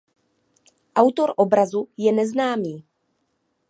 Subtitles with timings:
[0.95, 2.85] Autor obrazu je neznámý.